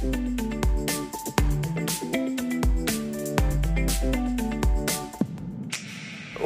[0.00, 0.33] Thank you.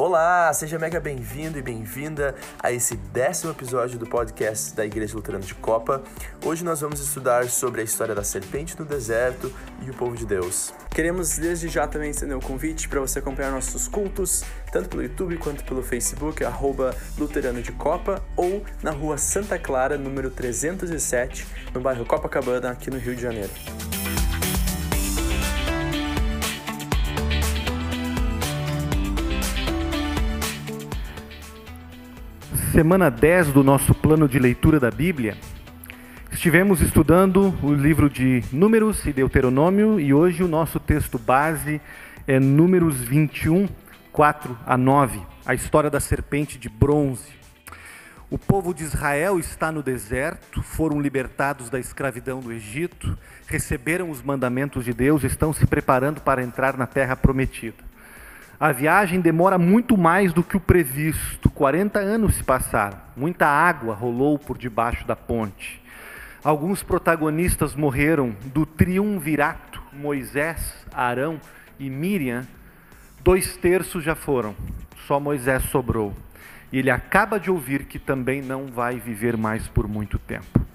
[0.08, 5.44] Olá, seja mega bem-vindo e bem-vinda a esse décimo episódio do podcast da Igreja Luterana
[5.44, 6.02] de Copa.
[6.42, 9.52] Hoje nós vamos estudar sobre a história da serpente no deserto
[9.82, 10.72] e o povo de Deus.
[10.94, 14.42] Queremos desde já também estender o convite para você acompanhar nossos cultos,
[14.72, 19.98] tanto pelo YouTube quanto pelo Facebook, arroba Luterano de Copa, ou na rua Santa Clara,
[19.98, 23.50] número 307, no bairro Copacabana, aqui no Rio de Janeiro.
[32.78, 35.36] Semana 10 do nosso plano de leitura da Bíblia,
[36.30, 41.80] estivemos estudando o livro de Números e Deuteronômio e hoje o nosso texto base
[42.24, 43.68] é Números 21,
[44.12, 47.32] 4 a 9, a história da serpente de bronze.
[48.30, 54.22] O povo de Israel está no deserto, foram libertados da escravidão do Egito, receberam os
[54.22, 57.87] mandamentos de Deus, estão se preparando para entrar na terra prometida.
[58.60, 61.48] A viagem demora muito mais do que o previsto.
[61.48, 62.98] 40 anos se passaram.
[63.16, 65.80] Muita água rolou por debaixo da ponte.
[66.42, 71.40] Alguns protagonistas morreram do triunvirato, Moisés, Arão
[71.78, 72.44] e Miriam.
[73.22, 74.56] Dois terços já foram,
[75.06, 76.12] só Moisés sobrou.
[76.72, 80.66] E ele acaba de ouvir que também não vai viver mais por muito tempo.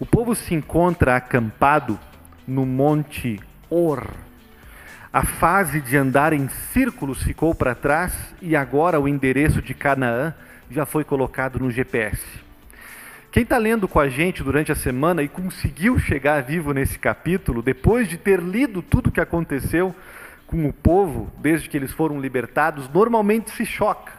[0.00, 2.00] O povo se encontra acampado
[2.48, 4.06] no Monte Or,
[5.14, 10.34] a fase de andar em círculos ficou para trás e agora o endereço de Canaã
[10.68, 12.20] já foi colocado no GPS.
[13.30, 17.62] Quem está lendo com a gente durante a semana e conseguiu chegar vivo nesse capítulo,
[17.62, 19.94] depois de ter lido tudo o que aconteceu
[20.48, 24.14] com o povo, desde que eles foram libertados, normalmente se choca.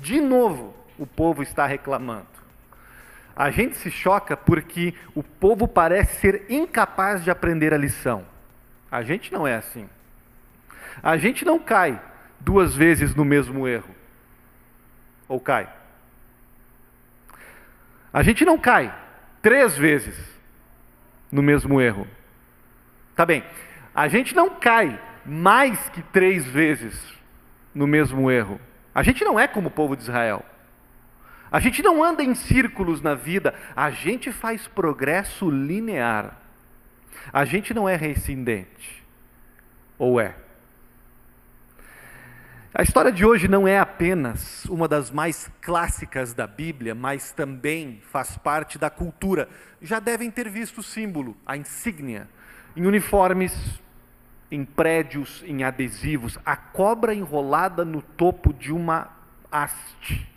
[0.00, 2.26] De novo, o povo está reclamando.
[3.36, 8.24] A gente se choca porque o povo parece ser incapaz de aprender a lição.
[8.90, 9.88] A gente não é assim.
[11.02, 12.00] A gente não cai
[12.40, 13.94] duas vezes no mesmo erro.
[15.28, 15.68] Ou cai?
[18.12, 18.94] A gente não cai
[19.42, 20.16] três vezes
[21.30, 22.06] no mesmo erro.
[23.14, 23.44] Tá bem.
[23.94, 27.00] A gente não cai mais que três vezes
[27.74, 28.60] no mesmo erro.
[28.94, 30.44] A gente não é como o povo de Israel.
[31.50, 36.36] A gente não anda em círculos na vida, a gente faz progresso linear.
[37.32, 39.04] A gente não é rescindente.
[39.98, 40.34] Ou é?
[42.78, 48.02] A história de hoje não é apenas uma das mais clássicas da Bíblia, mas também
[48.12, 49.48] faz parte da cultura.
[49.80, 52.28] Já devem ter visto o símbolo, a insígnia,
[52.76, 53.80] em uniformes,
[54.50, 59.08] em prédios, em adesivos, a cobra enrolada no topo de uma
[59.50, 60.30] haste.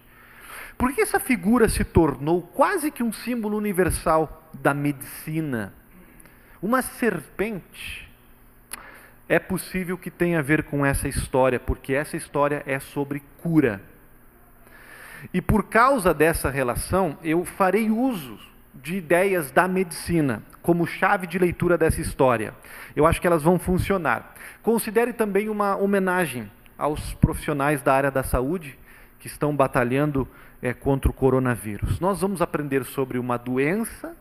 [0.78, 5.74] Por que essa figura se tornou quase que um símbolo universal da medicina?
[6.62, 8.09] Uma serpente
[9.30, 13.80] é possível que tenha a ver com essa história, porque essa história é sobre cura.
[15.32, 18.40] E por causa dessa relação, eu farei uso
[18.74, 22.56] de ideias da medicina como chave de leitura dessa história.
[22.96, 24.34] Eu acho que elas vão funcionar.
[24.64, 28.80] Considere também uma homenagem aos profissionais da área da saúde
[29.20, 30.28] que estão batalhando
[30.62, 32.00] é, contra o coronavírus.
[32.00, 34.16] Nós vamos aprender sobre uma doença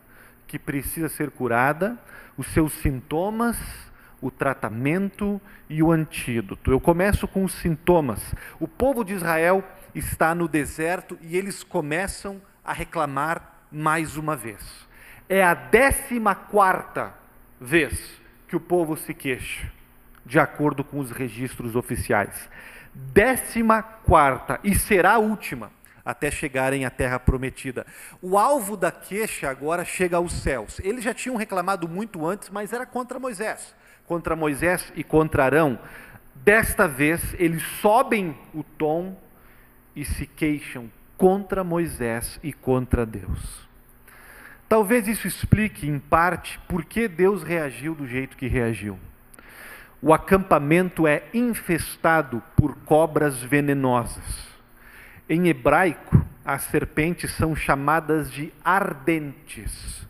[0.46, 1.96] que precisa ser curada,
[2.36, 3.87] os seus sintomas
[4.20, 6.70] o tratamento e o antídoto.
[6.70, 8.34] Eu começo com os sintomas.
[8.58, 9.62] O povo de Israel
[9.94, 14.86] está no deserto e eles começam a reclamar mais uma vez.
[15.28, 17.14] É a décima quarta
[17.60, 19.70] vez que o povo se queixa,
[20.24, 22.48] de acordo com os registros oficiais.
[22.94, 25.70] Décima quarta, e será a última,
[26.04, 27.86] até chegarem à terra prometida.
[28.22, 30.80] O alvo da queixa agora chega aos céus.
[30.80, 33.76] Eles já tinham reclamado muito antes, mas era contra Moisés
[34.08, 35.78] contra Moisés e contra Arão,
[36.34, 39.16] desta vez eles sobem o tom
[39.94, 43.68] e se queixam contra Moisés e contra Deus.
[44.68, 48.98] Talvez isso explique, em parte, por que Deus reagiu do jeito que reagiu.
[50.00, 54.48] O acampamento é infestado por cobras venenosas.
[55.28, 60.06] Em hebraico, as serpentes são chamadas de ardentes.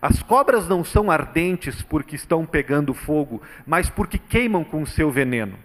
[0.00, 5.10] As cobras não são ardentes porque estão pegando fogo, mas porque queimam com o seu
[5.10, 5.58] veneno.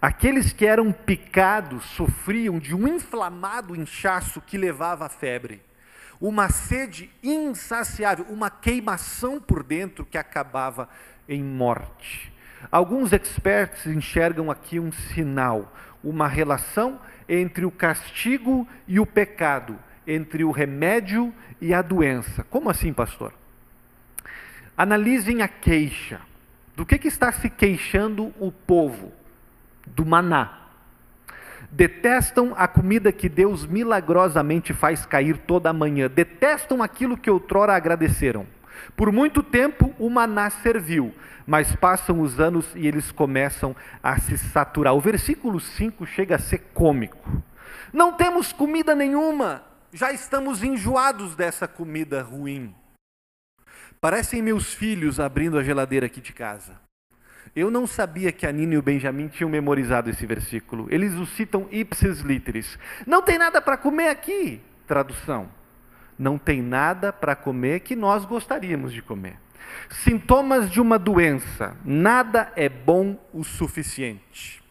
[0.00, 5.62] Aqueles que eram picados sofriam de um inflamado inchaço que levava à febre,
[6.20, 10.88] uma sede insaciável, uma queimação por dentro que acabava
[11.28, 12.32] em morte.
[12.70, 15.72] Alguns experts enxergam aqui um sinal,
[16.02, 22.44] uma relação entre o castigo e o pecado, entre o remédio e a doença.
[22.44, 23.32] Como assim, pastor?
[24.76, 26.20] Analisem a queixa.
[26.76, 29.12] Do que, que está se queixando o povo?
[29.86, 30.60] Do maná.
[31.70, 36.08] Detestam a comida que Deus milagrosamente faz cair toda manhã.
[36.08, 38.46] Detestam aquilo que outrora agradeceram.
[38.96, 41.14] Por muito tempo o maná serviu,
[41.46, 44.94] mas passam os anos e eles começam a se saturar.
[44.94, 47.42] O versículo 5 chega a ser cômico.
[47.92, 49.62] Não temos comida nenhuma,
[49.92, 52.74] já estamos enjoados dessa comida ruim.
[54.04, 56.78] Parecem meus filhos abrindo a geladeira aqui de casa.
[57.56, 60.86] Eu não sabia que a Nina e o Benjamin tinham memorizado esse versículo.
[60.90, 62.78] Eles o citam ipsis literis.
[63.06, 64.60] Não tem nada para comer aqui.
[64.86, 65.48] Tradução.
[66.18, 69.38] Não tem nada para comer que nós gostaríamos de comer.
[69.88, 71.74] Sintomas de uma doença.
[71.82, 74.62] Nada é bom o suficiente.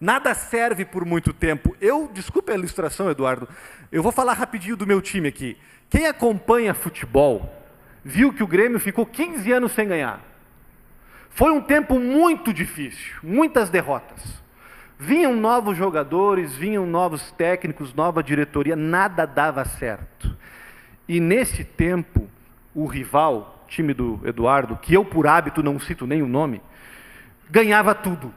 [0.00, 1.76] Nada serve por muito tempo.
[1.80, 3.48] Eu, desculpe a ilustração, Eduardo,
[3.92, 5.56] eu vou falar rapidinho do meu time aqui.
[5.88, 7.55] Quem acompanha futebol
[8.06, 10.20] viu que o Grêmio ficou 15 anos sem ganhar.
[11.28, 14.40] Foi um tempo muito difícil, muitas derrotas.
[14.96, 20.34] Vinham novos jogadores, vinham novos técnicos, nova diretoria, nada dava certo.
[21.08, 22.28] E nesse tempo,
[22.72, 26.62] o rival, time do Eduardo, que eu por hábito não cito nem o nome,
[27.50, 28.32] ganhava tudo.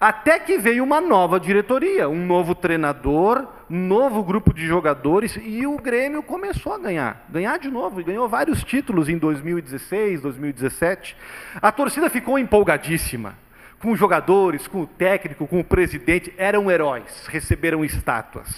[0.00, 5.66] Até que veio uma nova diretoria, um novo treinador, um novo grupo de jogadores e
[5.66, 7.26] o Grêmio começou a ganhar.
[7.28, 11.14] Ganhar de novo, e ganhou vários títulos em 2016, 2017.
[11.60, 13.36] A torcida ficou empolgadíssima
[13.78, 18.48] com os jogadores, com o técnico, com o presidente, eram heróis, receberam estátuas.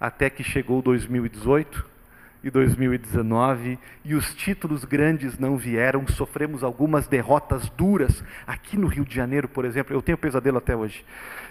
[0.00, 1.91] Até que chegou 2018
[2.42, 8.22] e 2019 e os títulos grandes não vieram, sofremos algumas derrotas duras.
[8.46, 11.04] Aqui no Rio de Janeiro, por exemplo, eu tenho pesadelo até hoje.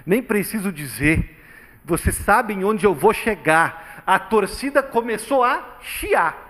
[0.05, 1.37] Nem preciso dizer,
[1.85, 4.03] vocês sabem onde eu vou chegar.
[4.05, 6.49] A torcida começou a chiar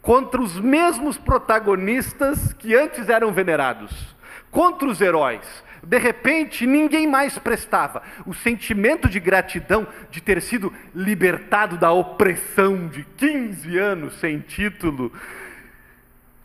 [0.00, 4.16] contra os mesmos protagonistas que antes eram venerados,
[4.50, 5.46] contra os heróis.
[5.82, 8.02] De repente, ninguém mais prestava.
[8.26, 15.12] O sentimento de gratidão de ter sido libertado da opressão de 15 anos sem título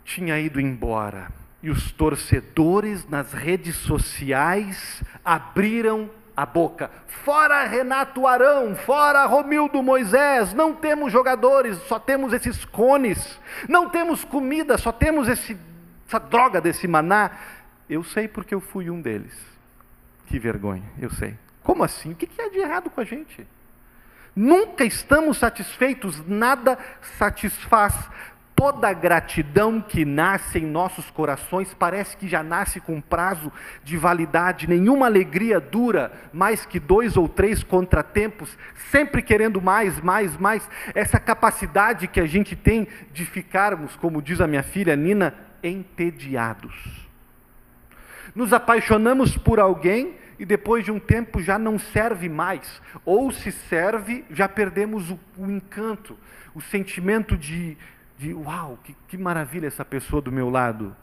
[0.04, 1.28] tinha ido embora.
[1.62, 6.90] E os torcedores nas redes sociais abriram a boca.
[7.24, 13.40] Fora Renato Arão, fora Romildo Moisés, não temos jogadores, só temos esses cones.
[13.68, 15.56] Não temos comida, só temos esse,
[16.06, 17.30] essa droga desse maná.
[17.88, 19.34] Eu sei porque eu fui um deles.
[20.26, 21.36] Que vergonha, eu sei.
[21.62, 22.12] Como assim?
[22.12, 23.46] O que é de errado com a gente?
[24.34, 26.78] Nunca estamos satisfeitos, nada
[27.18, 27.94] satisfaz.
[28.54, 33.52] Toda gratidão que nasce em nossos corações parece que já nasce com prazo
[33.84, 34.66] de validade.
[34.66, 38.56] Nenhuma alegria dura mais que dois ou três contratempos,
[38.90, 40.68] sempre querendo mais, mais, mais.
[40.94, 47.05] Essa capacidade que a gente tem de ficarmos, como diz a minha filha Nina, entediados
[48.36, 53.50] nos apaixonamos por alguém e depois de um tempo já não serve mais, ou se
[53.50, 56.18] serve, já perdemos o, o encanto,
[56.54, 57.78] o sentimento de,
[58.18, 60.94] de uau, que, que maravilha essa pessoa do meu lado.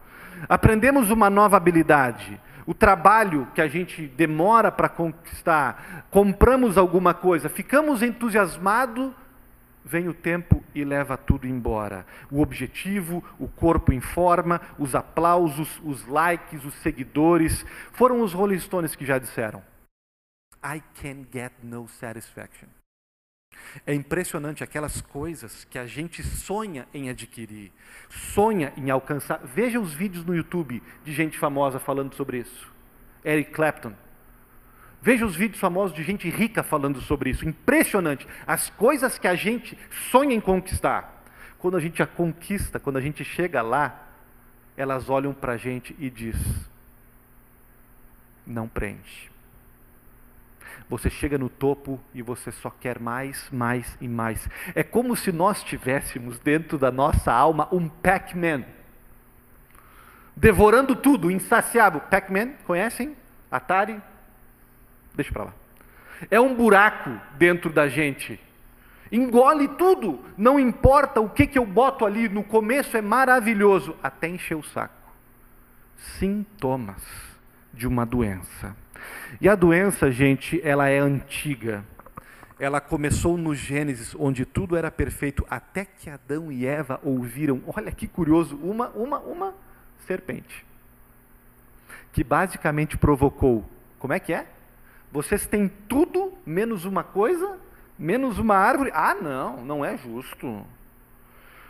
[0.47, 7.50] Aprendemos uma nova habilidade, o trabalho que a gente demora para conquistar, compramos alguma coisa,
[7.50, 9.12] ficamos entusiasmados
[9.85, 12.06] vem o tempo e leva tudo embora.
[12.31, 18.59] O objetivo, o corpo em forma, os aplausos, os likes, os seguidores, foram os Rolling
[18.59, 19.63] Stones que já disseram.
[20.63, 22.69] I can get no satisfaction.
[23.85, 27.71] É impressionante aquelas coisas que a gente sonha em adquirir,
[28.09, 29.40] sonha em alcançar.
[29.44, 32.71] Veja os vídeos no YouTube de gente famosa falando sobre isso.
[33.23, 33.94] Eric Clapton,
[35.04, 37.45] Veja os vídeos famosos de gente rica falando sobre isso.
[37.45, 38.26] Impressionante.
[38.48, 39.78] As coisas que a gente
[40.10, 41.26] sonha em conquistar.
[41.60, 44.07] Quando a gente a conquista, quando a gente chega lá,
[44.78, 46.38] elas olham para a gente e diz:
[48.48, 49.30] não prende.
[50.88, 54.48] Você chega no topo e você só quer mais, mais e mais.
[54.74, 58.64] É como se nós tivéssemos dentro da nossa alma um Pac-Man,
[60.33, 62.00] devorando tudo, insaciável.
[62.00, 63.18] Pac-Man, conhecem?
[63.52, 64.02] Atari,
[65.15, 65.53] Deixa para lá.
[66.29, 68.39] É um buraco dentro da gente.
[69.11, 74.27] Engole tudo, não importa o que, que eu boto ali, no começo é maravilhoso, até
[74.27, 75.11] encher o saco.
[76.17, 77.03] Sintomas
[77.71, 78.75] de uma doença.
[79.39, 81.85] E a doença, gente, ela é antiga.
[82.59, 87.91] Ela começou no Gênesis, onde tudo era perfeito, até que Adão e Eva ouviram, olha
[87.91, 89.53] que curioso, uma, uma, uma
[90.07, 90.65] serpente.
[92.11, 94.47] Que basicamente provocou, como é que é?
[95.13, 97.59] Vocês têm tudo menos uma coisa,
[97.99, 98.89] menos uma árvore.
[98.95, 100.65] Ah, não, não é justo.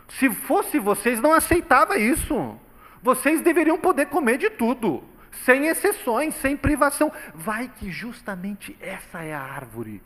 [0.08, 2.58] Se fosse vocês, não aceitava isso.
[3.02, 5.04] Vocês deveriam poder comer de tudo,
[5.44, 7.12] sem exceções, sem privação.
[7.36, 10.02] Vai que justamente essa é a árvore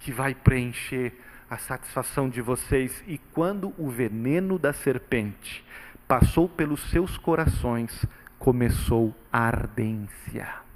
[0.00, 1.12] que vai preencher
[1.48, 3.00] a satisfação de vocês.
[3.06, 5.64] E quando o veneno da serpente
[6.08, 8.04] passou pelos seus corações,
[8.40, 10.71] começou a ardência.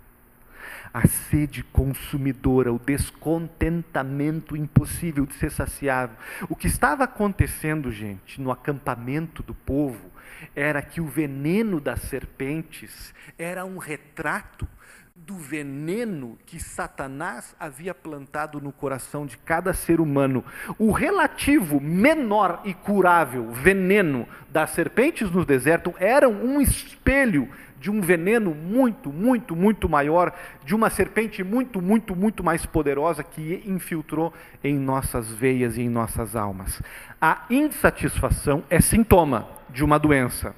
[0.97, 6.17] A sede consumidora, o descontentamento impossível de ser saciável.
[6.49, 10.11] O que estava acontecendo, gente, no acampamento do povo,
[10.55, 14.67] era que o veneno das serpentes era um retrato
[15.15, 20.43] do veneno que Satanás havia plantado no coração de cada ser humano.
[20.79, 28.01] O relativo menor e curável veneno das serpentes no deserto era um espelho de um
[28.01, 30.33] veneno muito, muito, muito maior,
[30.65, 35.89] de uma serpente muito, muito, muito mais poderosa que infiltrou em nossas veias e em
[35.89, 36.81] nossas almas.
[37.21, 40.55] A insatisfação é sintoma de uma doença.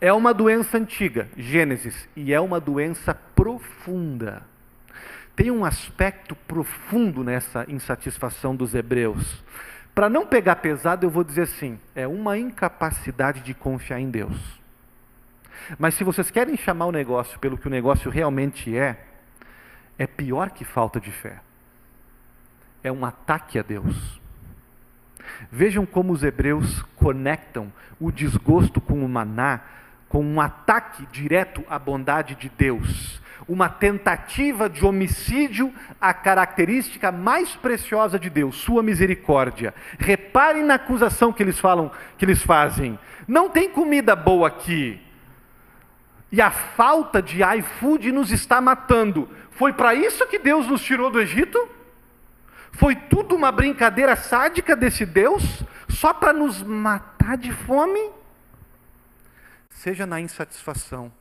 [0.00, 4.42] É uma doença antiga, Gênesis, e é uma doença profunda.
[5.36, 9.42] Tem um aspecto profundo nessa insatisfação dos hebreus.
[9.94, 14.63] Para não pegar pesado, eu vou dizer assim: é uma incapacidade de confiar em Deus.
[15.78, 19.04] Mas se vocês querem chamar o negócio pelo que o negócio realmente é,
[19.98, 21.40] é pior que falta de fé.
[22.82, 24.20] É um ataque a Deus.
[25.50, 29.62] Vejam como os hebreus conectam o desgosto com o maná
[30.14, 37.56] com um ataque direto à bondade de Deus, uma tentativa de homicídio à característica mais
[37.56, 39.74] preciosa de Deus, sua misericórdia.
[39.98, 42.96] Reparem na acusação que eles falam, que eles fazem.
[43.26, 45.00] Não tem comida boa aqui.
[46.30, 49.28] E a falta de iFood nos está matando.
[49.52, 51.68] Foi para isso que Deus nos tirou do Egito?
[52.72, 58.00] Foi tudo uma brincadeira sádica desse Deus só para nos matar de fome?
[59.84, 61.12] seja na insatisfação,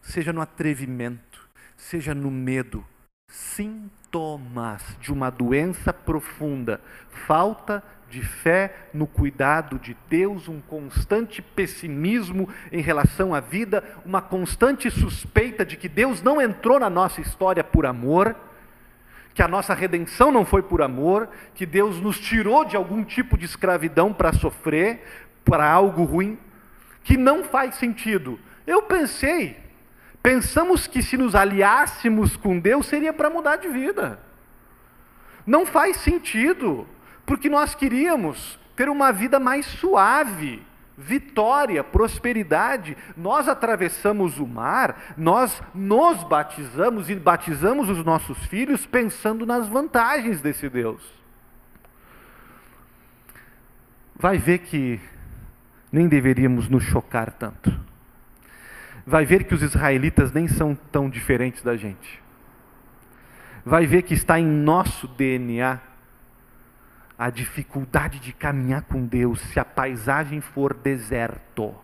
[0.00, 2.82] seja no atrevimento, seja no medo,
[3.28, 6.80] sintomas de uma doença profunda,
[7.26, 7.82] falta
[8.14, 14.88] de fé no cuidado de Deus, um constante pessimismo em relação à vida, uma constante
[14.88, 18.36] suspeita de que Deus não entrou na nossa história por amor,
[19.34, 23.36] que a nossa redenção não foi por amor, que Deus nos tirou de algum tipo
[23.36, 25.02] de escravidão para sofrer,
[25.44, 26.38] para algo ruim
[27.02, 28.38] que não faz sentido.
[28.64, 29.56] Eu pensei,
[30.22, 34.20] pensamos que se nos aliássemos com Deus seria para mudar de vida.
[35.44, 36.86] Não faz sentido,
[37.26, 40.62] porque nós queríamos ter uma vida mais suave,
[40.96, 42.96] vitória, prosperidade.
[43.16, 50.40] Nós atravessamos o mar, nós nos batizamos e batizamos os nossos filhos pensando nas vantagens
[50.40, 51.02] desse Deus.
[54.16, 55.00] Vai ver que
[55.90, 57.72] nem deveríamos nos chocar tanto.
[59.06, 62.22] Vai ver que os israelitas nem são tão diferentes da gente.
[63.64, 65.78] Vai ver que está em nosso DNA
[67.18, 71.74] a dificuldade de caminhar com Deus se a paisagem for deserto.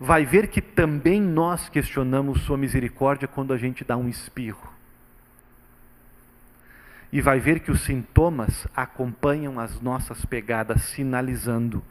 [0.00, 4.72] Vai ver que também nós questionamos Sua misericórdia quando a gente dá um espirro.
[7.10, 11.82] E vai ver que os sintomas acompanham as nossas pegadas, sinalizando: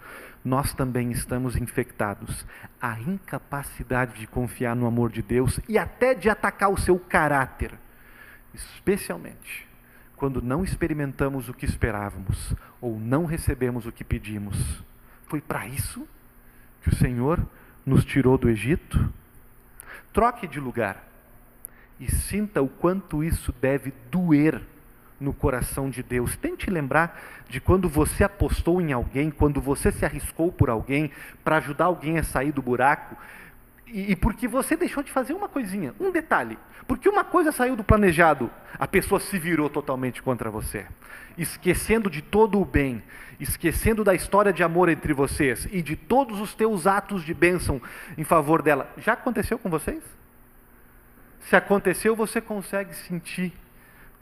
[0.45, 2.45] nós também estamos infectados.
[2.79, 7.73] A incapacidade de confiar no amor de Deus e até de atacar o seu caráter,
[8.53, 9.66] especialmente
[10.17, 14.83] quando não experimentamos o que esperávamos ou não recebemos o que pedimos.
[15.27, 16.07] Foi para isso
[16.81, 17.39] que o Senhor
[17.85, 19.13] nos tirou do Egito?
[20.11, 21.07] Troque de lugar
[21.99, 24.61] e sinta o quanto isso deve doer
[25.19, 26.35] no coração de Deus.
[26.35, 27.19] Tente lembrar
[27.49, 31.11] de quando você apostou em alguém, quando você se arriscou por alguém
[31.43, 33.15] para ajudar alguém a sair do buraco.
[33.87, 36.57] E, e porque você deixou de fazer uma coisinha, um detalhe.
[36.87, 40.85] Porque uma coisa saiu do planejado, a pessoa se virou totalmente contra você.
[41.37, 43.03] Esquecendo de todo o bem,
[43.39, 47.81] esquecendo da história de amor entre vocês e de todos os teus atos de bênção
[48.17, 48.91] em favor dela.
[48.97, 50.01] Já aconteceu com vocês?
[51.41, 53.53] Se aconteceu, você consegue sentir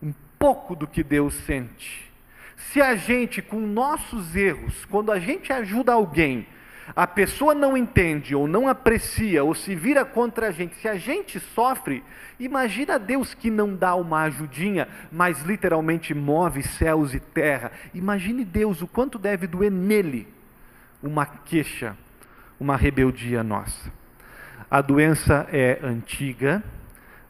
[0.02, 2.12] um pouco do que Deus sente.
[2.56, 6.48] Se a gente, com nossos erros, quando a gente ajuda alguém,
[6.94, 10.96] a pessoa não entende, ou não aprecia, ou se vira contra a gente, se a
[10.96, 12.04] gente sofre,
[12.40, 17.72] imagina Deus que não dá uma ajudinha, mas literalmente move céus e terra.
[17.94, 20.28] Imagine Deus o quanto deve doer nele
[21.02, 21.96] uma queixa,
[22.60, 23.92] uma rebeldia nossa.
[24.70, 26.64] A doença é antiga,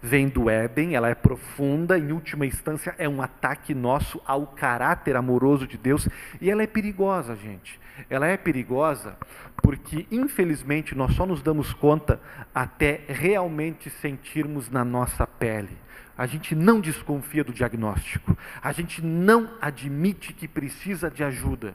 [0.06, 5.16] vem do Éden, ela é profunda, em última instância é um ataque nosso ao caráter
[5.16, 6.08] amoroso de Deus
[6.40, 7.80] e ela é perigosa, gente.
[8.08, 9.18] Ela é perigosa
[9.58, 12.22] porque, infelizmente, nós só nos damos conta
[12.54, 15.76] até realmente sentirmos na nossa pele.
[16.16, 21.74] A gente não desconfia do diagnóstico, a gente não admite que precisa de ajuda.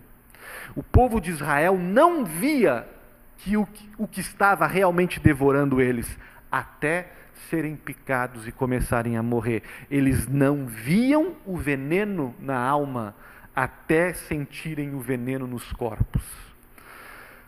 [0.76, 2.86] O povo de Israel não via
[3.38, 3.66] que o,
[3.98, 6.16] o que estava realmente devorando eles,
[6.50, 7.10] até
[7.48, 9.62] serem picados e começarem a morrer.
[9.90, 13.14] Eles não viam o veneno na alma
[13.54, 16.22] até sentirem o veneno nos corpos.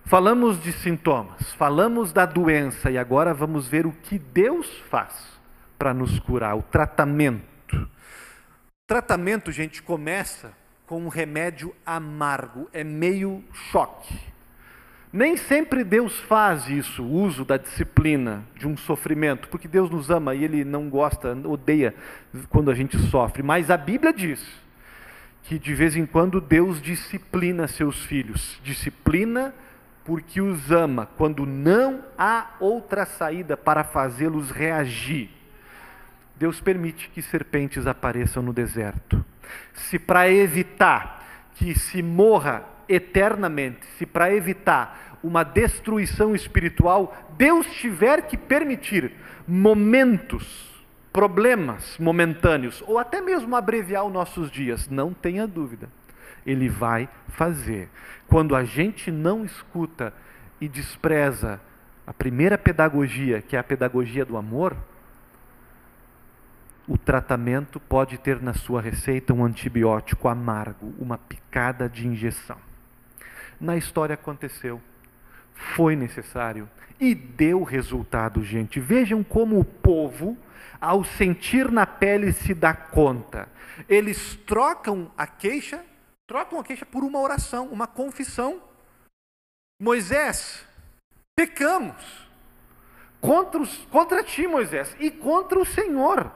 [0.04, 5.40] Falamos de sintomas, falamos da doença e agora vamos ver o que Deus faz
[5.78, 7.76] para nos curar, o tratamento.
[7.76, 10.52] O tratamento, gente, começa
[10.86, 14.31] com um remédio amargo, é meio choque.
[15.12, 20.10] Nem sempre Deus faz isso, o uso da disciplina, de um sofrimento, porque Deus nos
[20.10, 21.94] ama e Ele não gosta, odeia
[22.48, 23.42] quando a gente sofre.
[23.42, 24.42] Mas a Bíblia diz
[25.42, 28.58] que de vez em quando Deus disciplina seus filhos.
[28.64, 29.54] Disciplina
[30.04, 35.30] porque os ama, quando não há outra saída para fazê-los reagir.
[36.36, 39.24] Deus permite que serpentes apareçam no deserto.
[39.74, 48.22] Se para evitar que se morra eternamente, se para evitar uma destruição espiritual, Deus tiver
[48.22, 49.12] que permitir
[49.46, 50.70] momentos,
[51.12, 55.88] problemas momentâneos, ou até mesmo abreviar os nossos dias, não tenha dúvida,
[56.44, 57.88] Ele vai fazer.
[58.26, 60.12] Quando a gente não escuta
[60.60, 61.60] e despreza
[62.06, 64.76] a primeira pedagogia, que é a pedagogia do amor,
[66.88, 72.71] o tratamento pode ter na sua receita um antibiótico amargo, uma picada de injeção
[73.62, 74.82] na história aconteceu.
[75.54, 76.68] Foi necessário
[77.00, 78.80] e deu resultado, gente.
[78.80, 80.36] Vejam como o povo,
[80.80, 83.48] ao sentir na pele, se dá conta.
[83.88, 85.84] Eles trocam a queixa,
[86.26, 88.60] trocam a queixa por uma oração, uma confissão.
[89.80, 90.66] Moisés,
[91.36, 92.28] pecamos
[93.20, 96.30] contra, os, contra ti, Moisés, e contra o Senhor.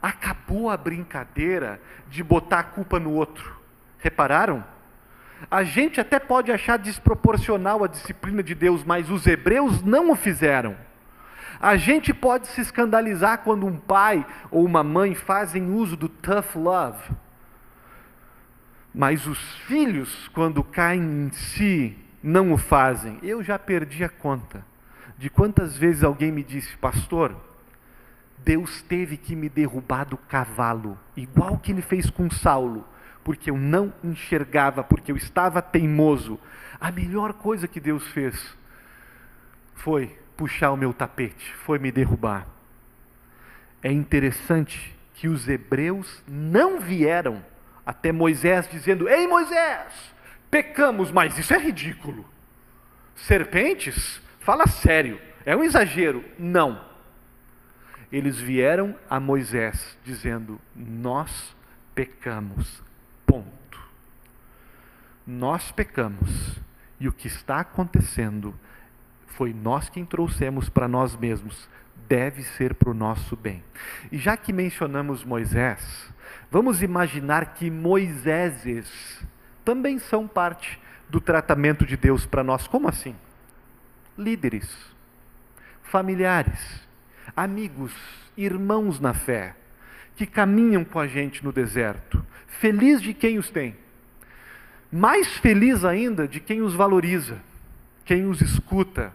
[0.00, 3.60] Acabou a brincadeira de botar a culpa no outro.
[3.98, 4.64] Repararam?
[5.48, 10.16] A gente até pode achar desproporcional a disciplina de Deus, mas os hebreus não o
[10.16, 10.76] fizeram.
[11.60, 16.56] A gente pode se escandalizar quando um pai ou uma mãe fazem uso do tough
[16.56, 17.10] love.
[18.94, 23.18] Mas os filhos, quando caem em si, não o fazem.
[23.22, 24.64] Eu já perdi a conta
[25.16, 27.36] de quantas vezes alguém me disse, pastor,
[28.38, 32.86] Deus teve que me derrubar do cavalo, igual que ele fez com Saulo
[33.24, 36.38] porque eu não enxergava, porque eu estava teimoso.
[36.80, 38.56] A melhor coisa que Deus fez
[39.74, 42.46] foi puxar o meu tapete, foi me derrubar.
[43.82, 47.44] É interessante que os hebreus não vieram
[47.84, 50.14] até Moisés dizendo: Ei Moisés,
[50.50, 52.26] pecamos, mas isso é ridículo.
[53.14, 54.20] Serpentes?
[54.40, 56.24] Fala sério, é um exagero.
[56.38, 56.88] Não.
[58.10, 61.54] Eles vieram a Moisés dizendo: Nós
[61.94, 62.82] pecamos,
[63.30, 63.78] Ponto.
[65.24, 66.58] Nós pecamos
[66.98, 68.58] e o que está acontecendo
[69.28, 71.68] foi nós quem trouxemos para nós mesmos,
[72.08, 73.62] deve ser para o nosso bem.
[74.10, 76.12] E já que mencionamos Moisés,
[76.50, 79.24] vamos imaginar que Moiséses
[79.64, 82.66] também são parte do tratamento de Deus para nós.
[82.66, 83.14] Como assim?
[84.18, 84.76] Líderes,
[85.84, 86.84] familiares,
[87.36, 87.94] amigos,
[88.36, 89.54] irmãos na fé,
[90.20, 92.22] que caminham com a gente no deserto.
[92.46, 93.74] Feliz de quem os tem.
[94.92, 97.38] Mais feliz ainda de quem os valoriza,
[98.04, 99.14] quem os escuta.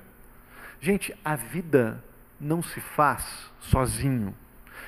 [0.81, 2.03] Gente, a vida
[2.41, 3.23] não se faz
[3.59, 4.35] sozinho.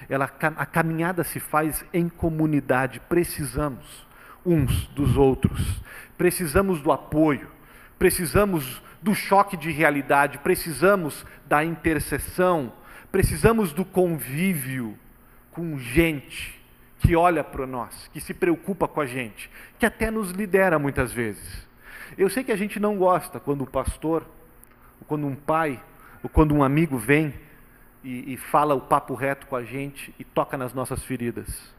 [0.10, 3.00] Ela, a caminhada se faz em comunidade.
[3.08, 4.08] Precisamos
[4.44, 5.84] uns dos outros.
[6.18, 7.48] Precisamos do apoio.
[8.00, 10.40] Precisamos do choque de realidade.
[10.40, 12.74] Precisamos da intercessão.
[13.12, 14.98] Precisamos do convívio
[15.58, 16.62] com gente
[17.00, 21.12] que olha para nós, que se preocupa com a gente, que até nos lidera muitas
[21.12, 21.67] vezes.
[22.15, 24.24] Eu sei que a gente não gosta quando o pastor,
[25.08, 25.84] quando um pai,
[26.22, 27.34] ou quando um amigo vem
[28.04, 31.74] e, e fala o papo reto com a gente e toca nas nossas feridas,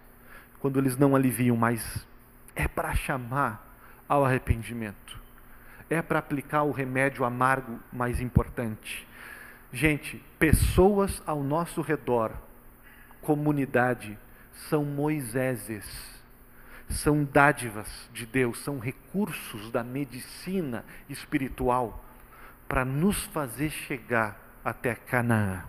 [0.58, 2.04] quando eles não aliviam, mas
[2.56, 3.64] é para chamar
[4.08, 5.20] ao arrependimento,
[5.88, 9.06] é para aplicar o remédio amargo mais importante.
[9.72, 12.47] Gente, pessoas ao nosso redor
[13.22, 14.18] comunidade
[14.68, 15.84] são Moiséses,
[16.88, 22.04] são dádivas de Deus, são recursos da medicina espiritual
[22.68, 25.64] para nos fazer chegar até Canaã.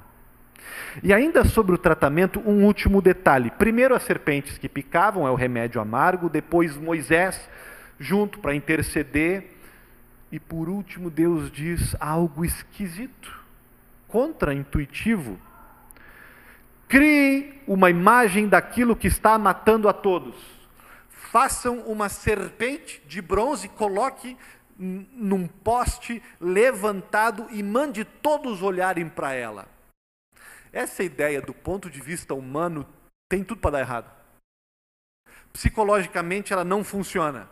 [1.01, 3.51] E ainda sobre o tratamento, um último detalhe.
[3.51, 6.29] Primeiro, as serpentes que picavam, é o remédio amargo.
[6.29, 7.49] Depois, Moisés,
[7.97, 9.51] junto para interceder.
[10.31, 13.43] E por último, Deus diz algo esquisito,
[14.07, 15.39] contra-intuitivo.
[16.89, 20.35] Crie uma imagem daquilo que está matando a todos.
[21.07, 24.35] Façam uma serpente de bronze, coloque
[24.75, 29.67] num poste levantado e mande todos olharem para ela.
[30.73, 32.87] Essa ideia, do ponto de vista humano,
[33.29, 34.11] tem tudo para dar errado.
[35.53, 37.47] Psicologicamente, ela não funciona.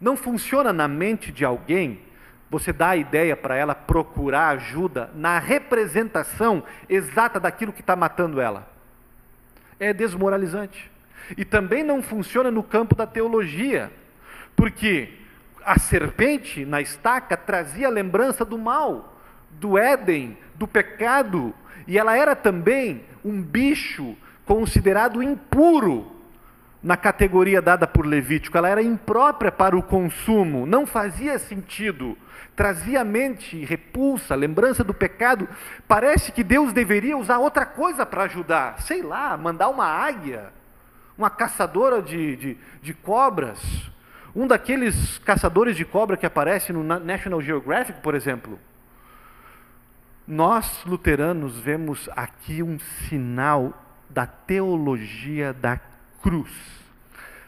[0.00, 2.00] Não funciona na mente de alguém
[2.52, 8.42] você dá a ideia para ela procurar ajuda na representação exata daquilo que está matando
[8.42, 8.68] ela.
[9.80, 10.92] É desmoralizante.
[11.34, 13.90] E também não funciona no campo da teologia,
[14.54, 15.14] porque
[15.64, 19.16] a serpente na estaca trazia a lembrança do mal,
[19.52, 21.54] do Éden, do pecado,
[21.86, 26.11] e ela era também um bicho considerado impuro
[26.82, 32.18] na categoria dada por Levítico, ela era imprópria para o consumo, não fazia sentido,
[32.56, 35.48] trazia mente repulsa, lembrança do pecado.
[35.86, 40.52] Parece que Deus deveria usar outra coisa para ajudar, sei lá, mandar uma águia,
[41.16, 43.60] uma caçadora de, de, de cobras,
[44.34, 48.58] um daqueles caçadores de cobra que aparece no National Geographic, por exemplo.
[50.26, 53.72] Nós, luteranos, vemos aqui um sinal
[54.08, 55.78] da teologia da
[56.22, 56.50] cruz.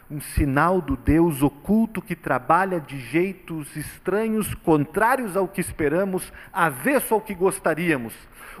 [0.09, 7.15] Um sinal do Deus oculto que trabalha de jeitos estranhos, contrários ao que esperamos, avesso
[7.15, 8.13] ao que gostaríamos.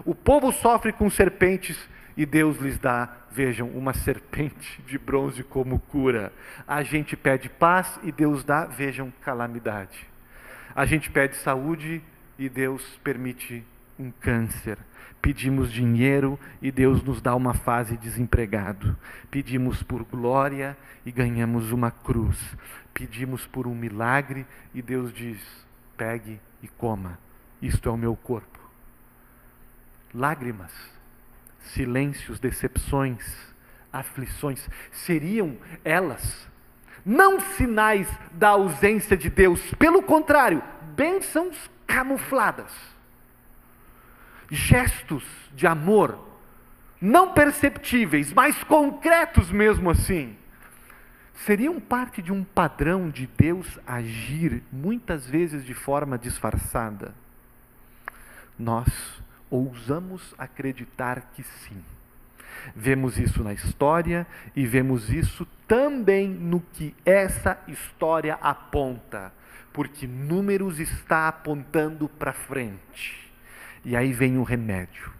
[0.03, 1.77] O povo sofre com serpentes
[2.17, 6.33] e Deus lhes dá, vejam, uma serpente de bronze como cura.
[6.67, 10.07] A gente pede paz e Deus dá, vejam, calamidade.
[10.73, 12.01] A gente pede saúde
[12.39, 13.63] e Deus permite
[13.97, 14.77] um câncer.
[15.21, 18.95] Pedimos dinheiro e Deus nos dá uma fase desempregado.
[19.31, 22.37] Pedimos por glória e ganhamos uma cruz.
[22.93, 25.41] Pedimos por um milagre e Deus diz:
[25.97, 27.17] pegue e coma.
[27.61, 28.59] Isto é o meu corpo.
[30.13, 30.71] Lágrimas,
[31.59, 33.25] silêncios, decepções,
[33.91, 36.47] aflições, seriam elas
[37.05, 40.63] não sinais da ausência de Deus, pelo contrário,
[40.95, 42.94] bênçãos camufladas
[44.49, 46.19] gestos de amor,
[46.99, 50.35] não perceptíveis, mas concretos mesmo assim,
[51.33, 57.13] seriam parte de um padrão de Deus agir, muitas vezes de forma disfarçada?
[58.57, 58.87] Nós
[59.49, 61.83] ousamos acreditar que sim.
[62.75, 69.33] Vemos isso na história e vemos isso também no que essa história aponta,
[69.73, 73.24] porque Números está apontando para frente.
[73.85, 75.13] E aí vem o remédio.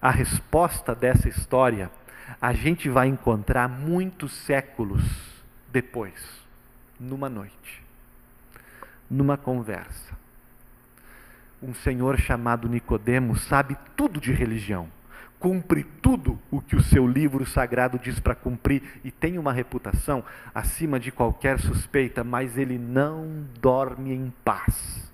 [0.00, 1.90] A resposta dessa história
[2.40, 5.02] a gente vai encontrar muitos séculos
[5.72, 6.14] depois,
[6.98, 7.82] numa noite,
[9.10, 10.16] numa conversa.
[11.60, 14.88] Um senhor chamado Nicodemo sabe tudo de religião,
[15.40, 20.22] cumpre tudo o que o seu livro sagrado diz para cumprir e tem uma reputação
[20.54, 25.05] acima de qualquer suspeita, mas ele não dorme em paz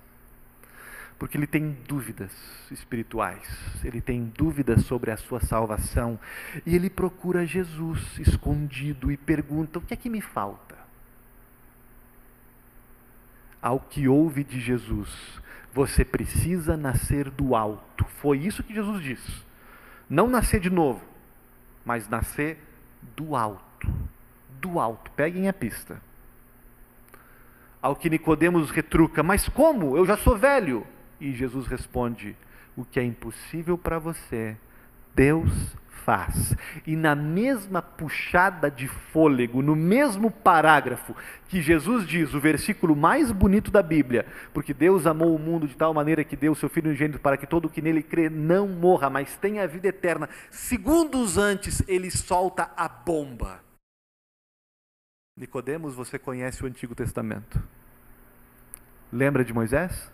[1.17, 2.31] porque ele tem dúvidas
[2.71, 3.47] espirituais,
[3.83, 6.19] ele tem dúvidas sobre a sua salvação,
[6.65, 10.75] e ele procura Jesus escondido e pergunta: o que é que me falta?
[13.61, 15.41] Ao que ouve de Jesus,
[15.73, 18.05] você precisa nascer do alto.
[18.21, 19.43] Foi isso que Jesus disse.
[20.09, 21.01] Não nascer de novo,
[21.85, 22.57] mas nascer
[23.15, 23.87] do alto.
[24.59, 25.09] Do alto.
[25.11, 26.01] Peguem a pista.
[27.81, 29.97] Ao que Nicodemos retruca: Mas como?
[29.97, 30.85] Eu já sou velho.
[31.23, 32.35] E Jesus responde:
[32.75, 34.57] O que é impossível para você,
[35.15, 36.53] Deus faz.
[36.85, 41.15] E na mesma puxada de fôlego, no mesmo parágrafo
[41.47, 45.77] que Jesus diz, o versículo mais bonito da Bíblia, porque Deus amou o mundo de
[45.77, 48.67] tal maneira que deu seu Filho unigênito para que todo o que nele crê não
[48.67, 50.27] morra, mas tenha a vida eterna.
[50.51, 53.63] Segundos antes, ele solta a bomba.
[55.37, 57.63] Nicodemos, você conhece o Antigo Testamento?
[59.09, 60.11] Lembra de Moisés?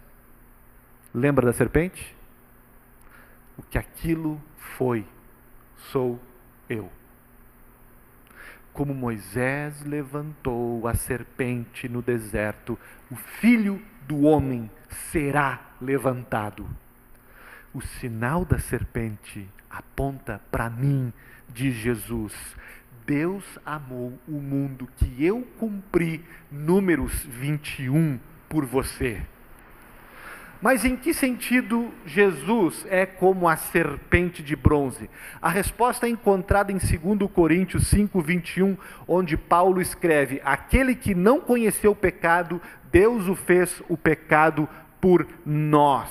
[1.13, 2.15] Lembra da serpente?
[3.57, 5.05] O que aquilo foi,
[5.91, 6.19] sou
[6.69, 6.89] eu.
[8.71, 12.77] Como Moisés levantou a serpente no deserto,
[13.09, 14.69] o filho do homem
[15.11, 16.69] será levantado.
[17.73, 21.11] O sinal da serpente aponta para mim,
[21.49, 22.33] diz Jesus.
[23.05, 29.25] Deus amou o mundo que eu cumpri, Números 21, por você.
[30.61, 35.09] Mas em que sentido Jesus é como a serpente de bronze?
[35.41, 41.39] A resposta é encontrada em 2 Coríntios 5, 21, onde Paulo escreve: Aquele que não
[41.39, 44.67] conheceu o pecado, Deus o fez o pecado
[44.99, 46.09] por nós.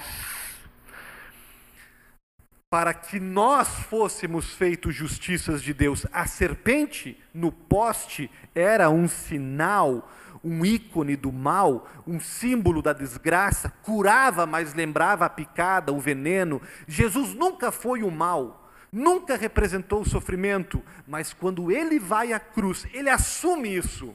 [2.70, 6.06] Para que nós fôssemos feitos justiças de Deus.
[6.12, 10.11] A serpente no poste era um sinal
[10.42, 16.61] um ícone do mal, um símbolo da desgraça, curava, mas lembrava a picada, o veneno.
[16.87, 22.87] Jesus nunca foi o mal, nunca representou o sofrimento, mas quando ele vai à cruz,
[22.92, 24.14] ele assume isso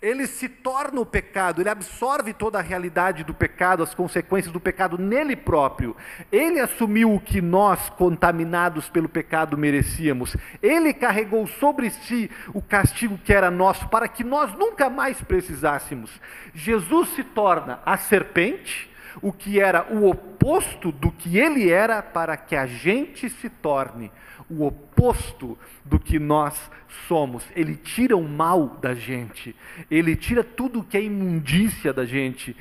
[0.00, 4.60] ele se torna o pecado, ele absorve toda a realidade do pecado, as consequências do
[4.60, 5.96] pecado nele próprio.
[6.30, 10.36] Ele assumiu o que nós, contaminados pelo pecado, merecíamos.
[10.62, 16.10] Ele carregou sobre si o castigo que era nosso, para que nós nunca mais precisássemos.
[16.54, 18.88] Jesus se torna a serpente,
[19.20, 24.12] o que era o oposto do que ele era, para que a gente se torne
[24.50, 26.70] o oposto do que nós
[27.06, 27.44] somos.
[27.54, 29.54] Ele tira o mal da gente,
[29.90, 32.56] ele tira tudo que é imundícia da gente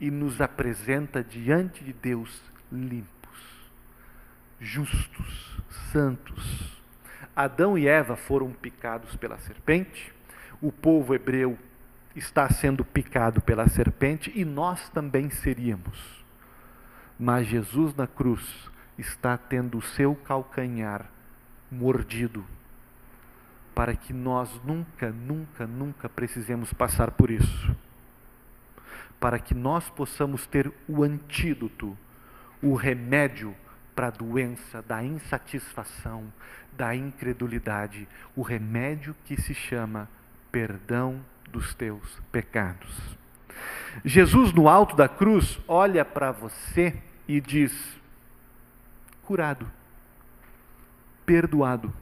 [0.00, 3.70] e nos apresenta diante de Deus limpos,
[4.60, 6.78] justos, santos.
[7.34, 10.12] Adão e Eva foram picados pela serpente,
[10.60, 11.56] o povo hebreu
[12.16, 16.24] está sendo picado pela serpente e nós também seríamos.
[17.18, 21.08] Mas Jesus na cruz está tendo o seu calcanhar
[21.70, 22.44] mordido,
[23.74, 27.76] para que nós nunca, nunca, nunca precisemos passar por isso.
[29.20, 31.96] Para que nós possamos ter o antídoto,
[32.62, 33.54] o remédio
[33.94, 36.32] para a doença da insatisfação,
[36.72, 40.08] da incredulidade, o remédio que se chama
[40.50, 43.16] perdão dos teus pecados.
[44.04, 47.72] Jesus, no alto da cruz, olha para você e diz:
[49.22, 49.77] curado
[51.28, 51.92] perdoado.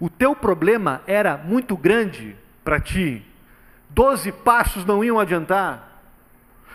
[0.00, 3.24] O teu problema era muito grande para ti.
[3.88, 6.02] Doze passos não iam adiantar.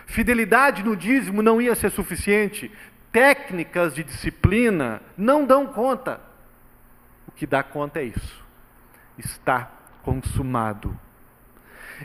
[0.05, 2.71] Fidelidade no dízimo não ia ser suficiente.
[3.11, 6.21] Técnicas de disciplina não dão conta.
[7.27, 8.41] O que dá conta é isso.
[9.17, 9.69] Está
[10.01, 10.97] consumado.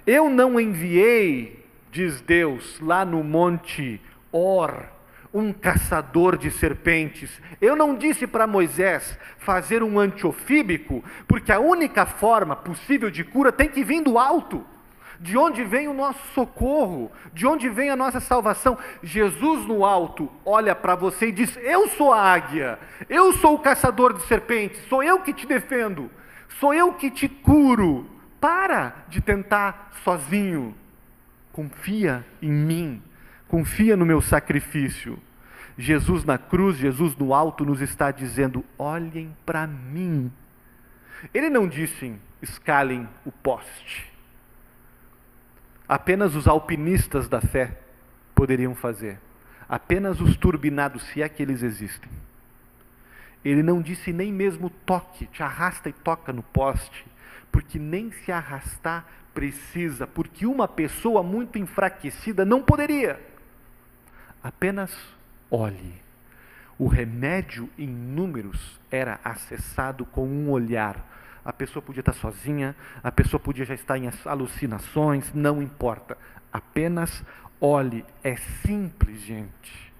[0.04, 4.00] Eu não enviei, diz Deus, lá no monte
[4.32, 4.88] Or,
[5.34, 7.28] um caçador de serpentes.
[7.60, 13.50] Eu não disse para Moisés fazer um antiofíbico, porque a única forma possível de cura
[13.50, 14.64] tem que vir do alto.
[15.18, 17.10] De onde vem o nosso socorro?
[17.32, 18.78] De onde vem a nossa salvação?
[19.02, 23.58] Jesus no alto olha para você e diz: Eu sou a águia, eu sou o
[23.58, 26.10] caçador de serpentes, sou eu que te defendo,
[26.60, 28.10] sou eu que te curo.
[28.40, 30.74] Para de tentar sozinho,
[31.50, 33.02] confia em mim
[33.48, 35.18] confia no meu sacrifício.
[35.76, 40.32] Jesus na cruz, Jesus no alto, nos está dizendo: olhem para mim.
[41.32, 44.12] Ele não disse: escalem o poste.
[45.88, 47.78] Apenas os alpinistas da fé
[48.34, 49.20] poderiam fazer.
[49.68, 52.10] Apenas os turbinados, se é que eles existem.
[53.44, 57.04] Ele não disse nem mesmo toque, te arrasta e toca no poste,
[57.52, 63.33] porque nem se arrastar precisa, porque uma pessoa muito enfraquecida não poderia.
[64.44, 64.94] Apenas
[65.50, 65.94] olhe.
[66.78, 71.02] O remédio em números era acessado com um olhar.
[71.42, 76.18] A pessoa podia estar sozinha, a pessoa podia já estar em alucinações, não importa.
[76.52, 77.24] Apenas
[77.58, 78.04] olhe.
[78.22, 79.94] É simples, gente.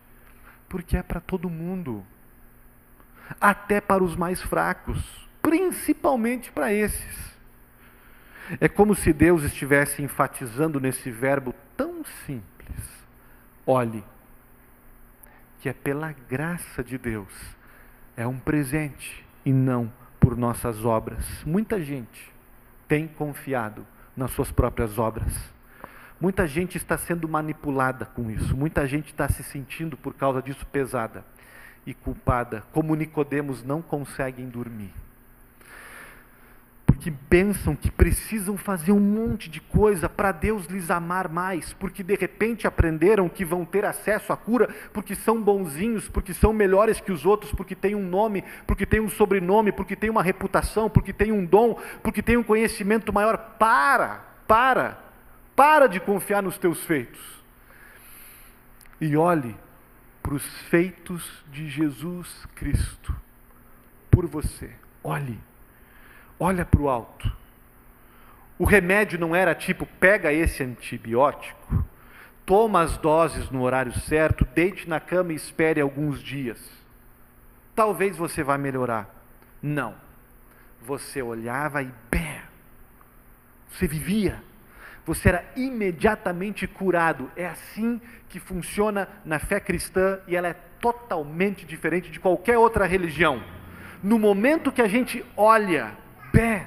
[0.69, 2.05] Porque é para todo mundo.
[3.41, 7.35] Até para os mais fracos, principalmente para esses.
[8.61, 13.07] É como se Deus estivesse enfatizando nesse verbo tão simples.
[13.67, 14.05] Olhe
[15.65, 17.33] que é pela graça de Deus.
[18.15, 21.25] É um presente e não por nossas obras.
[21.43, 22.31] Muita gente
[22.87, 25.33] tem confiado nas suas próprias obras.
[26.21, 28.55] Muita gente está sendo manipulada com isso.
[28.55, 31.25] Muita gente está se sentindo por causa disso pesada
[31.87, 34.93] e culpada, como Nicodemos não conseguem dormir
[36.87, 42.03] porque pensam que precisam fazer um monte de coisa para Deus lhes amar mais, porque
[42.03, 47.01] de repente aprenderam que vão ter acesso à cura, porque são bonzinhos, porque são melhores
[47.01, 50.89] que os outros, porque têm um nome, porque têm um sobrenome, porque têm uma reputação,
[50.89, 53.37] porque têm um dom, porque têm um conhecimento maior.
[53.59, 54.99] Para, para,
[55.57, 57.21] para de confiar nos teus feitos.
[59.01, 59.55] E olhe
[60.23, 63.15] para os feitos de Jesus Cristo
[64.11, 64.71] por você.
[65.03, 65.39] Olhe
[66.39, 67.31] olha para o alto.
[68.59, 71.85] O remédio não era tipo, pega esse antibiótico,
[72.47, 76.59] toma as doses no horário certo, deite na cama e espere alguns dias.
[77.75, 79.09] Talvez você vá melhorar.
[79.61, 79.95] Não.
[80.83, 82.41] Você olhava e bem,
[83.71, 84.43] você vivia.
[85.07, 87.31] Você era imediatamente curado.
[87.37, 92.87] É assim que funciona na fé cristã e ela é totalmente diferente de qualquer outra
[92.87, 93.43] religião.
[94.03, 95.97] No momento que a gente olha,
[96.35, 96.67] bem,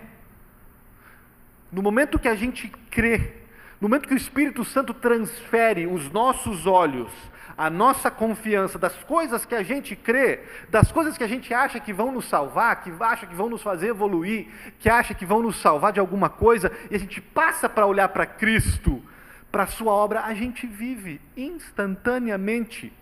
[1.70, 3.34] no momento que a gente crê,
[3.82, 7.12] no momento que o Espírito Santo transfere os nossos olhos,
[7.58, 11.82] a nossa confiança das coisas que a gente crê, das coisas que a gente acha
[11.82, 14.48] que vão nos salvar, que acha que vão nos fazer evoluir,
[14.80, 18.08] que acha que vão nos salvar de alguma coisa, e a gente passa para olhar
[18.08, 19.04] para Cristo,
[19.52, 22.94] para a sua obra, a gente vive instantaneamente.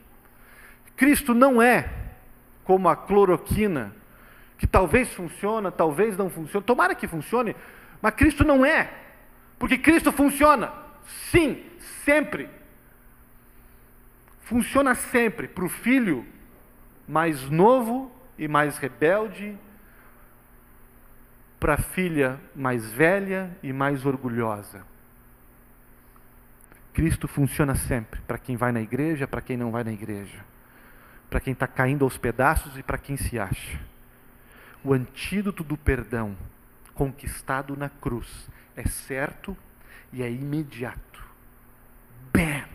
[0.95, 1.89] Cristo não é
[2.63, 3.93] como a cloroquina,
[4.65, 6.65] que talvez funciona, talvez não funcione.
[6.65, 7.56] Tomara que funcione,
[8.01, 8.91] mas Cristo não é.
[9.60, 10.73] Porque Cristo funciona.
[11.30, 11.63] Sim,
[12.04, 12.49] sempre.
[14.41, 16.25] Funciona sempre para o filho
[17.08, 19.56] mais novo e mais rebelde,
[21.60, 24.84] para a filha mais velha e mais orgulhosa.
[26.91, 30.43] Cristo funciona sempre para quem vai na igreja, para quem não vai na igreja,
[31.30, 33.94] para quem está caindo aos pedaços e para quem se acha.
[34.86, 36.38] O antídoto do perdão
[36.93, 39.58] conquistado na cruz é certo
[40.13, 41.26] e é imediato.
[42.32, 42.69] Bam!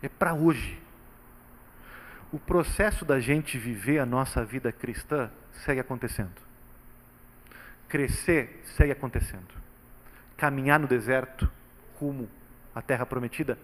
[0.00, 0.80] É para hoje.
[2.30, 6.40] O processo da gente viver a nossa vida cristã segue acontecendo.
[7.88, 9.52] Crescer segue acontecendo.
[10.36, 11.50] Caminhar no deserto
[11.98, 12.30] rumo
[12.72, 13.58] à terra prometida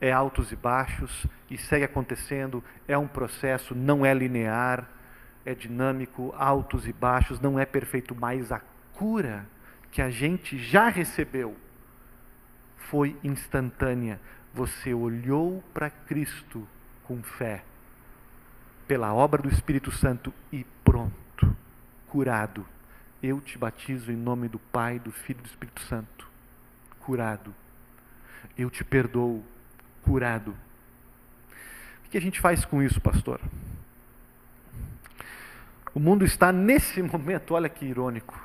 [0.00, 4.88] é altos e baixos e segue acontecendo, é um processo, não é linear,
[5.44, 8.60] é dinâmico, altos e baixos, não é perfeito, mas a
[8.94, 9.46] cura
[9.90, 11.56] que a gente já recebeu
[12.76, 14.20] foi instantânea.
[14.54, 16.66] Você olhou para Cristo
[17.04, 17.64] com fé,
[18.86, 21.56] pela obra do Espírito Santo e pronto,
[22.06, 22.66] curado.
[23.22, 26.28] Eu te batizo em nome do Pai, do Filho e do Espírito Santo.
[27.00, 27.54] Curado.
[28.58, 29.44] Eu te perdoo.
[30.02, 30.56] Curado.
[32.04, 33.40] O que a gente faz com isso, pastor?
[35.94, 38.38] O mundo está nesse momento, olha que irônico,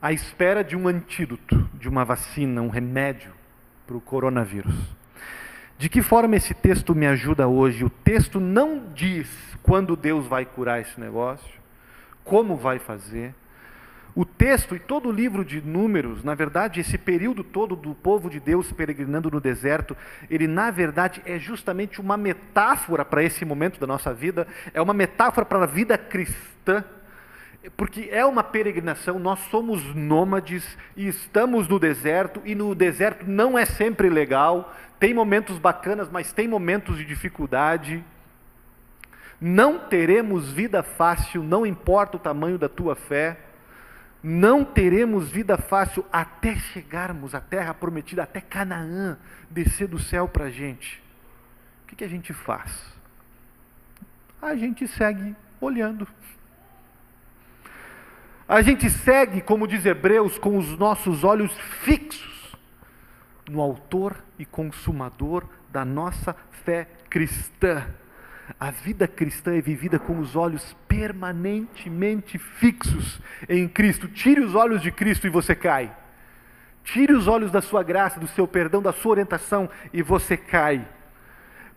[0.00, 3.32] à espera de um antídoto, de uma vacina, um remédio
[3.86, 4.74] para o coronavírus.
[5.76, 7.84] De que forma esse texto me ajuda hoje?
[7.84, 9.28] O texto não diz
[9.62, 11.58] quando Deus vai curar esse negócio,
[12.24, 13.34] como vai fazer.
[14.18, 18.28] O texto e todo o livro de Números, na verdade, esse período todo do povo
[18.28, 19.96] de Deus peregrinando no deserto,
[20.28, 24.92] ele na verdade é justamente uma metáfora para esse momento da nossa vida, é uma
[24.92, 26.84] metáfora para a vida cristã
[27.76, 33.56] porque é uma peregrinação, nós somos nômades e estamos no deserto, e no deserto não
[33.56, 38.04] é sempre legal, tem momentos bacanas, mas tem momentos de dificuldade.
[39.40, 43.44] Não teremos vida fácil, não importa o tamanho da tua fé,
[44.22, 49.16] não teremos vida fácil até chegarmos à terra prometida, até Canaã
[49.50, 51.02] descer do céu para a gente.
[51.84, 52.96] O que, que a gente faz?
[54.42, 56.06] A gente segue olhando.
[58.48, 61.52] A gente segue, como diz Hebreus, com os nossos olhos
[61.82, 62.56] fixos
[63.48, 67.86] no Autor e Consumador da nossa fé cristã.
[68.58, 74.08] A vida cristã é vivida com os olhos permanentemente fixos em Cristo.
[74.08, 75.94] Tire os olhos de Cristo e você cai.
[76.84, 80.86] Tire os olhos da sua graça, do seu perdão, da sua orientação e você cai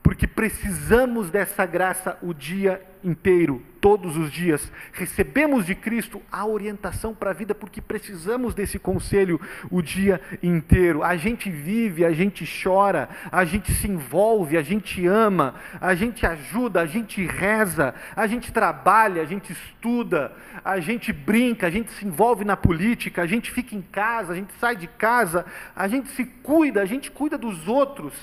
[0.04, 4.72] porque precisamos dessa graça o dia inteiro, todos os dias.
[4.94, 11.04] Recebemos de Cristo a orientação para a vida, porque precisamos desse conselho o dia inteiro.
[11.04, 16.26] A gente vive, a gente chora, a gente se envolve, a gente ama, a gente
[16.26, 20.32] ajuda, a gente reza, a gente trabalha, a gente estuda,
[20.64, 24.36] a gente brinca, a gente se envolve na política, a gente fica em casa, a
[24.36, 28.14] gente sai de casa, a gente se cuida, a gente cuida dos outros,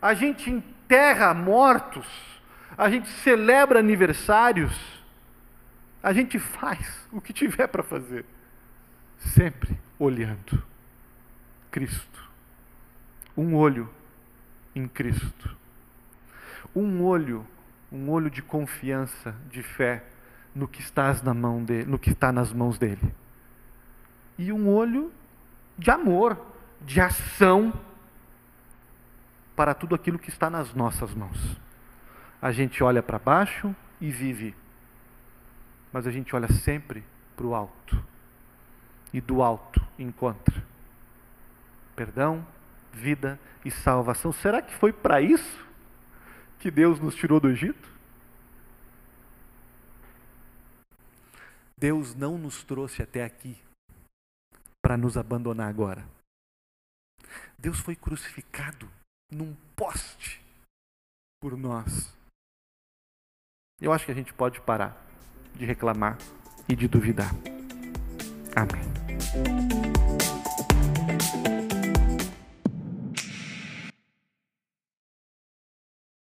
[0.00, 2.35] a gente enterra mortos,
[2.76, 4.72] a gente celebra aniversários,
[6.02, 8.24] a gente faz o que tiver para fazer,
[9.18, 10.62] sempre olhando
[11.70, 12.30] Cristo.
[13.36, 13.88] Um olho
[14.74, 15.56] em Cristo.
[16.74, 17.46] Um olho,
[17.90, 20.04] um olho de confiança, de fé
[20.54, 23.14] no que estás na mão dele, no que está nas mãos dele.
[24.38, 25.12] E um olho
[25.78, 26.40] de amor,
[26.80, 27.72] de ação
[29.54, 31.65] para tudo aquilo que está nas nossas mãos.
[32.46, 34.54] A gente olha para baixo e vive,
[35.92, 37.02] mas a gente olha sempre
[37.34, 38.00] para o alto.
[39.12, 40.64] E do alto encontra
[41.96, 42.46] perdão,
[42.92, 44.32] vida e salvação.
[44.32, 45.66] Será que foi para isso
[46.60, 47.92] que Deus nos tirou do Egito?
[51.76, 53.60] Deus não nos trouxe até aqui
[54.80, 56.08] para nos abandonar agora.
[57.58, 58.88] Deus foi crucificado
[59.32, 60.40] num poste
[61.40, 62.15] por nós.
[63.80, 65.06] Eu acho que a gente pode parar
[65.54, 66.16] de reclamar
[66.66, 67.30] e de duvidar.
[68.54, 69.85] Amém.